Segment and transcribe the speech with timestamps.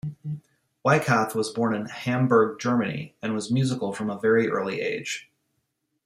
[0.83, 5.29] Weikath was born in Hamburg, Germany and was musical from a very early age.